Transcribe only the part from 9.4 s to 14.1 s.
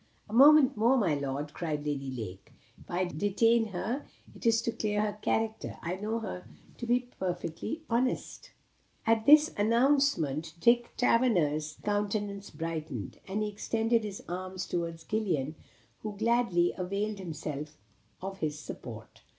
announcement, Dick Taverner's countenance brightened, and he extended